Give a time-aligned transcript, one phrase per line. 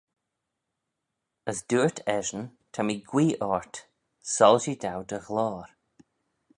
[1.51, 3.75] As dooyrt eshyn, Ta mee guee ort,
[4.35, 5.69] soilshee dou dty ghloyr.